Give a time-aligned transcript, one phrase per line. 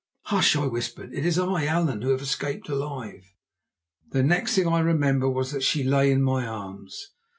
[0.23, 1.13] "Hush!" I whispered.
[1.13, 3.23] "It is I, Allan, who have escaped alive."
[4.09, 7.11] The next thing I remember was that she lay in my arms.